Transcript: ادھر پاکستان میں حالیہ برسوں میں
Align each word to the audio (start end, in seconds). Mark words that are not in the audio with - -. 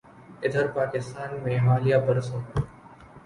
ادھر 0.43 0.67
پاکستان 0.69 1.37
میں 1.43 1.57
حالیہ 1.59 1.97
برسوں 2.05 2.39
میں 2.39 2.61